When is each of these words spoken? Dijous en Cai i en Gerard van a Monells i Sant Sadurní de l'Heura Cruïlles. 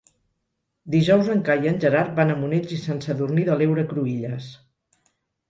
Dijous 0.95 1.29
en 1.33 1.43
Cai 1.49 1.61
i 1.67 1.71
en 1.71 1.77
Gerard 1.83 2.15
van 2.21 2.33
a 2.33 2.39
Monells 2.41 2.73
i 2.79 2.81
Sant 2.87 3.03
Sadurní 3.07 3.45
de 3.51 3.59
l'Heura 3.61 3.87
Cruïlles. 3.95 4.51